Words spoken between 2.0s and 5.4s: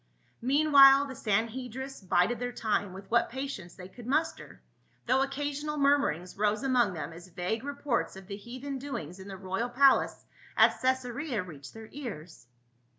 bided their time with what patience they could muster, though 250 PA UL.